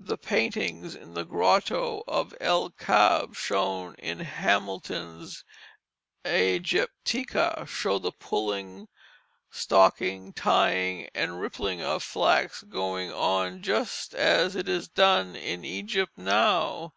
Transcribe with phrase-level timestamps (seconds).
[0.00, 5.44] The paintings in the Grotto of El Kab, shown in Hamilton's
[6.24, 8.88] Ægyptica, show the pulling,
[9.48, 16.18] stocking, tying, and rippling of flax going on just as it is done in Egypt
[16.18, 16.92] now.